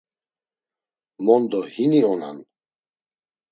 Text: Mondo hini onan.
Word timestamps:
Mondo 1.25 1.61
hini 1.73 2.01
onan. 2.11 2.37